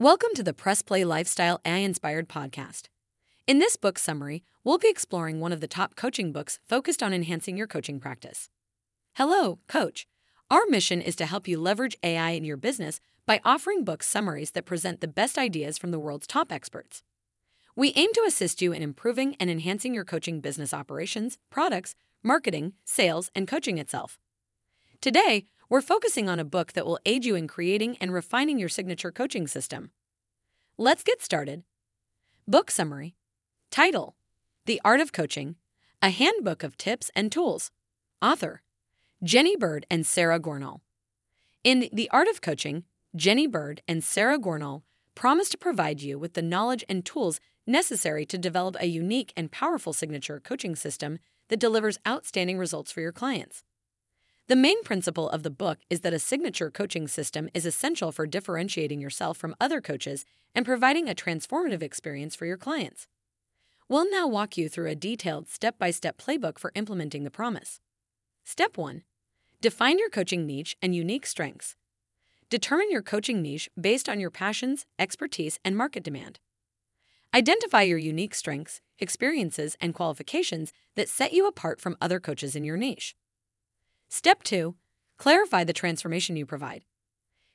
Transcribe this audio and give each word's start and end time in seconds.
Welcome 0.00 0.30
to 0.36 0.42
the 0.42 0.54
Press 0.54 0.80
Play 0.80 1.04
Lifestyle 1.04 1.60
AI 1.66 1.76
Inspired 1.76 2.26
podcast. 2.26 2.84
In 3.46 3.58
this 3.58 3.76
book 3.76 3.98
summary, 3.98 4.42
we'll 4.64 4.78
be 4.78 4.88
exploring 4.88 5.40
one 5.40 5.52
of 5.52 5.60
the 5.60 5.68
top 5.68 5.94
coaching 5.94 6.32
books 6.32 6.58
focused 6.66 7.02
on 7.02 7.12
enhancing 7.12 7.58
your 7.58 7.66
coaching 7.66 8.00
practice. 8.00 8.48
Hello, 9.16 9.58
coach. 9.68 10.06
Our 10.50 10.62
mission 10.70 11.02
is 11.02 11.16
to 11.16 11.26
help 11.26 11.46
you 11.46 11.60
leverage 11.60 11.98
AI 12.02 12.30
in 12.30 12.44
your 12.44 12.56
business 12.56 12.98
by 13.26 13.42
offering 13.44 13.84
book 13.84 14.02
summaries 14.02 14.52
that 14.52 14.64
present 14.64 15.02
the 15.02 15.06
best 15.06 15.36
ideas 15.36 15.76
from 15.76 15.90
the 15.90 15.98
world's 15.98 16.26
top 16.26 16.50
experts. 16.50 17.02
We 17.76 17.92
aim 17.94 18.14
to 18.14 18.24
assist 18.26 18.62
you 18.62 18.72
in 18.72 18.82
improving 18.82 19.36
and 19.38 19.50
enhancing 19.50 19.92
your 19.92 20.06
coaching 20.06 20.40
business 20.40 20.72
operations, 20.72 21.36
products, 21.50 21.94
marketing, 22.22 22.72
sales, 22.86 23.30
and 23.34 23.46
coaching 23.46 23.76
itself. 23.76 24.18
Today, 25.02 25.44
we're 25.70 25.80
focusing 25.80 26.28
on 26.28 26.40
a 26.40 26.44
book 26.44 26.72
that 26.72 26.84
will 26.84 26.98
aid 27.06 27.24
you 27.24 27.36
in 27.36 27.46
creating 27.46 27.96
and 28.00 28.12
refining 28.12 28.58
your 28.58 28.68
signature 28.68 29.12
coaching 29.12 29.46
system. 29.46 29.92
Let's 30.76 31.04
get 31.04 31.22
started. 31.22 31.62
Book 32.46 32.72
Summary 32.72 33.14
Title 33.70 34.16
The 34.66 34.80
Art 34.84 34.98
of 35.00 35.12
Coaching 35.12 35.54
A 36.02 36.10
Handbook 36.10 36.64
of 36.64 36.76
Tips 36.76 37.10
and 37.14 37.30
Tools. 37.30 37.70
Author 38.20 38.62
Jenny 39.22 39.56
Bird 39.56 39.86
and 39.88 40.04
Sarah 40.04 40.40
Gornall. 40.40 40.80
In 41.62 41.88
The 41.92 42.10
Art 42.10 42.26
of 42.26 42.40
Coaching, 42.40 42.82
Jenny 43.14 43.46
Bird 43.46 43.80
and 43.86 44.02
Sarah 44.02 44.40
Gornall 44.40 44.82
promise 45.14 45.50
to 45.50 45.58
provide 45.58 46.00
you 46.00 46.18
with 46.18 46.34
the 46.34 46.42
knowledge 46.42 46.84
and 46.88 47.04
tools 47.04 47.38
necessary 47.64 48.26
to 48.26 48.38
develop 48.38 48.76
a 48.80 48.86
unique 48.86 49.32
and 49.36 49.52
powerful 49.52 49.92
signature 49.92 50.40
coaching 50.40 50.74
system 50.74 51.20
that 51.48 51.60
delivers 51.60 51.98
outstanding 52.08 52.58
results 52.58 52.90
for 52.90 53.00
your 53.02 53.12
clients. 53.12 53.62
The 54.50 54.56
main 54.56 54.82
principle 54.82 55.30
of 55.30 55.44
the 55.44 55.56
book 55.64 55.78
is 55.90 56.00
that 56.00 56.12
a 56.12 56.18
signature 56.18 56.72
coaching 56.72 57.06
system 57.06 57.48
is 57.54 57.64
essential 57.64 58.10
for 58.10 58.26
differentiating 58.26 59.00
yourself 59.00 59.38
from 59.38 59.54
other 59.60 59.80
coaches 59.80 60.24
and 60.56 60.66
providing 60.66 61.08
a 61.08 61.14
transformative 61.14 61.82
experience 61.84 62.34
for 62.34 62.46
your 62.46 62.56
clients. 62.56 63.06
We'll 63.88 64.10
now 64.10 64.26
walk 64.26 64.56
you 64.56 64.68
through 64.68 64.88
a 64.88 64.96
detailed 64.96 65.48
step 65.48 65.78
by 65.78 65.92
step 65.92 66.18
playbook 66.18 66.58
for 66.58 66.72
implementing 66.74 67.22
the 67.22 67.30
promise. 67.30 67.78
Step 68.42 68.76
1 68.76 69.04
Define 69.60 70.00
your 70.00 70.10
coaching 70.10 70.46
niche 70.46 70.76
and 70.82 70.96
unique 70.96 71.26
strengths. 71.26 71.76
Determine 72.48 72.90
your 72.90 73.02
coaching 73.02 73.40
niche 73.40 73.70
based 73.80 74.08
on 74.08 74.18
your 74.18 74.30
passions, 74.30 74.84
expertise, 74.98 75.60
and 75.64 75.76
market 75.76 76.02
demand. 76.02 76.40
Identify 77.32 77.82
your 77.82 77.98
unique 77.98 78.34
strengths, 78.34 78.80
experiences, 78.98 79.76
and 79.80 79.94
qualifications 79.94 80.72
that 80.96 81.08
set 81.08 81.32
you 81.32 81.46
apart 81.46 81.80
from 81.80 81.96
other 82.00 82.18
coaches 82.18 82.56
in 82.56 82.64
your 82.64 82.76
niche. 82.76 83.14
Step 84.12 84.42
2 84.42 84.74
Clarify 85.18 85.62
the 85.62 85.72
transformation 85.72 86.34
you 86.34 86.44
provide. 86.44 86.84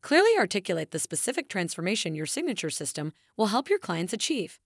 Clearly 0.00 0.30
articulate 0.38 0.92
the 0.92 1.00
specific 1.00 1.48
transformation 1.48 2.14
your 2.14 2.24
signature 2.24 2.70
system 2.70 3.12
will 3.36 3.46
help 3.46 3.68
your 3.68 3.80
clients 3.80 4.12
achieve. 4.12 4.60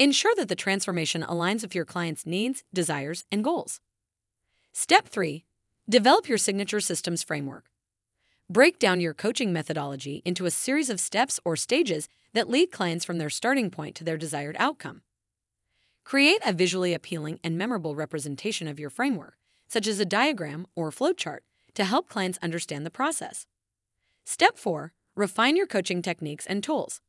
Ensure 0.00 0.34
that 0.34 0.48
the 0.48 0.56
transformation 0.56 1.22
aligns 1.22 1.62
with 1.62 1.72
your 1.72 1.84
client's 1.84 2.26
needs, 2.26 2.64
desires, 2.74 3.24
and 3.30 3.44
goals. 3.44 3.80
Step 4.72 5.06
3 5.06 5.44
Develop 5.88 6.28
your 6.28 6.36
signature 6.36 6.80
systems 6.80 7.22
framework. 7.22 7.66
Break 8.50 8.80
down 8.80 9.00
your 9.00 9.14
coaching 9.14 9.52
methodology 9.52 10.20
into 10.24 10.46
a 10.46 10.50
series 10.50 10.90
of 10.90 10.98
steps 10.98 11.38
or 11.44 11.54
stages 11.54 12.08
that 12.32 12.50
lead 12.50 12.72
clients 12.72 13.04
from 13.04 13.18
their 13.18 13.30
starting 13.30 13.70
point 13.70 13.94
to 13.94 14.04
their 14.04 14.18
desired 14.18 14.56
outcome. 14.58 15.02
Create 16.02 16.40
a 16.44 16.52
visually 16.52 16.92
appealing 16.92 17.38
and 17.44 17.56
memorable 17.56 17.94
representation 17.94 18.66
of 18.66 18.80
your 18.80 18.90
framework 18.90 19.38
such 19.68 19.86
as 19.86 20.00
a 20.00 20.04
diagram 20.04 20.66
or 20.74 20.90
flowchart, 20.90 21.40
to 21.74 21.84
help 21.84 22.08
clients 22.08 22.38
understand 22.42 22.84
the 22.84 22.90
process. 22.90 23.46
Step 24.24 24.58
4 24.58 24.92
Refine 25.14 25.56
your 25.56 25.66
coaching 25.66 26.00
techniques 26.00 26.46
and 26.46 26.62
tools. 26.62 27.00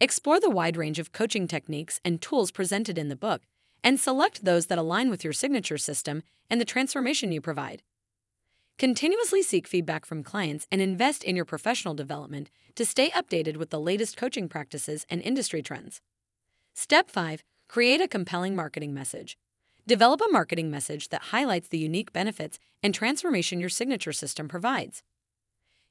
Explore 0.00 0.40
the 0.40 0.50
wide 0.50 0.76
range 0.76 0.98
of 0.98 1.12
coaching 1.12 1.46
techniques 1.46 2.00
and 2.04 2.20
tools 2.20 2.50
presented 2.50 2.98
in 2.98 3.08
the 3.08 3.16
book 3.16 3.42
and 3.84 3.98
select 3.98 4.44
those 4.44 4.66
that 4.66 4.78
align 4.78 5.10
with 5.10 5.24
your 5.24 5.32
signature 5.32 5.78
system 5.78 6.22
and 6.48 6.60
the 6.60 6.64
transformation 6.64 7.32
you 7.32 7.40
provide. 7.40 7.82
Continuously 8.78 9.42
seek 9.42 9.68
feedback 9.68 10.04
from 10.04 10.22
clients 10.22 10.66
and 10.72 10.80
invest 10.80 11.22
in 11.22 11.36
your 11.36 11.44
professional 11.44 11.94
development 11.94 12.50
to 12.74 12.84
stay 12.84 13.10
updated 13.10 13.56
with 13.56 13.70
the 13.70 13.80
latest 13.80 14.16
coaching 14.16 14.48
practices 14.48 15.06
and 15.08 15.20
industry 15.22 15.62
trends. 15.62 16.00
Step 16.74 17.10
5 17.10 17.44
Create 17.68 18.00
a 18.00 18.08
compelling 18.08 18.54
marketing 18.54 18.92
message. 18.92 19.38
Develop 19.86 20.20
a 20.20 20.30
marketing 20.30 20.70
message 20.70 21.08
that 21.08 21.22
highlights 21.32 21.66
the 21.66 21.78
unique 21.78 22.12
benefits 22.12 22.60
and 22.84 22.94
transformation 22.94 23.58
your 23.58 23.68
signature 23.68 24.12
system 24.12 24.46
provides. 24.46 25.02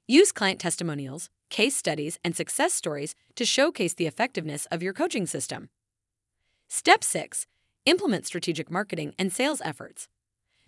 Use 0.07 0.31
client 0.31 0.62
testimonials, 0.62 1.29
case 1.50 1.75
studies, 1.75 2.18
and 2.24 2.34
success 2.34 2.74
stories 2.74 3.16
to 3.35 3.44
showcase 3.44 3.94
the 3.94 4.07
effectiveness 4.07 4.66
of 4.68 4.81
your 4.81 4.94
coaching 4.94 5.25
system. 5.25 5.69
Step 6.69 7.03
6 7.03 7.47
Implement 7.85 8.25
strategic 8.25 8.72
marketing 8.72 9.13
and 9.19 9.34
sales 9.34 9.62
efforts. 9.66 10.08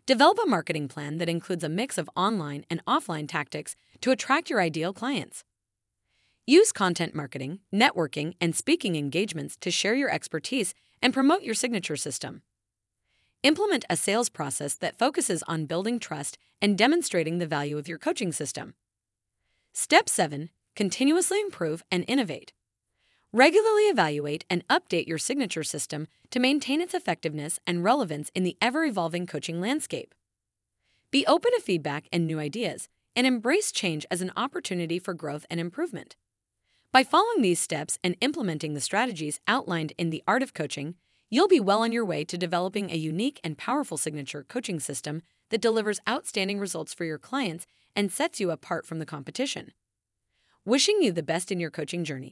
Develop 0.06 0.38
a 0.44 0.50
marketing 0.50 0.90
plan 0.90 1.18
that 1.20 1.30
includes 1.30 1.64
a 1.64 1.70
mix 1.70 1.98
of 1.98 2.10
online 2.18 2.66
and 2.70 2.84
offline 2.86 3.28
tactics 3.28 3.78
to 4.02 4.12
attract 4.12 4.50
your 4.50 4.60
ideal 4.60 4.92
clients. 4.92 5.46
Use 6.46 6.74
content 6.74 7.16
marketing, 7.16 7.60
networking, 7.74 8.34
and 8.42 8.54
speaking 8.54 8.98
engagements 8.98 9.56
to 9.62 9.72
share 9.72 9.96
your 9.96 10.10
expertise 10.12 10.74
and 11.02 11.14
promote 11.14 11.44
your 11.44 11.56
signature 11.56 11.96
system. 11.96 12.42
Implement 13.44 13.84
a 13.90 13.98
sales 13.98 14.30
process 14.30 14.74
that 14.76 14.98
focuses 14.98 15.44
on 15.50 15.66
building 15.66 16.00
trust 16.00 16.38
and 16.62 16.78
demonstrating 16.78 17.40
the 17.40 17.46
value 17.46 17.78
of 17.78 17.90
your 17.90 17.98
coaching 17.98 18.32
system. 18.32 18.74
Step 19.74 20.08
7 20.08 20.50
Continuously 20.78 21.42
improve 21.42 21.84
and 21.92 22.06
innovate. 22.08 22.54
Regularly 23.34 23.84
evaluate 23.84 24.46
and 24.50 24.66
update 24.70 25.08
your 25.08 25.18
signature 25.18 25.64
system 25.64 26.08
to 26.32 26.40
maintain 26.40 26.80
its 26.80 26.94
effectiveness 26.94 27.60
and 27.68 27.84
relevance 27.84 28.32
in 28.34 28.44
the 28.44 28.56
ever 28.62 28.86
evolving 28.86 29.28
coaching 29.28 29.60
landscape. 29.60 30.16
Be 31.12 31.28
open 31.28 31.52
to 31.52 31.62
feedback 31.62 32.06
and 32.14 32.26
new 32.26 32.40
ideas, 32.40 32.88
and 33.14 33.28
embrace 33.28 33.74
change 33.74 34.06
as 34.10 34.22
an 34.22 34.32
opportunity 34.38 35.00
for 35.00 35.14
growth 35.14 35.46
and 35.50 35.60
improvement. 35.60 36.16
By 36.94 37.04
following 37.04 37.42
these 37.42 37.60
steps 37.60 38.00
and 38.04 38.16
implementing 38.22 38.74
the 38.74 38.82
strategies 38.82 39.42
outlined 39.48 39.94
in 39.98 40.12
The 40.12 40.24
Art 40.26 40.44
of 40.44 40.54
Coaching, 40.54 40.96
You'll 41.30 41.48
be 41.48 41.60
well 41.60 41.82
on 41.82 41.92
your 41.92 42.06
way 42.06 42.24
to 42.26 42.38
developing 42.38 42.90
a 42.90 42.96
unique 42.96 43.40
and 43.44 43.58
powerful 43.58 43.98
signature 43.98 44.46
coaching 44.48 44.80
system 44.80 45.22
that 45.50 45.62
delivers 45.62 46.00
outstanding 46.08 46.60
results 46.60 46.94
for 46.94 47.06
your 47.06 47.18
clients 47.18 47.66
and 47.96 48.12
sets 48.12 48.40
you 48.40 48.52
apart 48.52 48.86
from 48.86 49.00
the 49.00 49.06
competition. 49.06 49.72
Wishing 50.66 51.02
you 51.02 51.12
the 51.12 51.24
best 51.24 51.52
in 51.52 51.60
your 51.60 51.70
coaching 51.70 52.04
journey. 52.06 52.32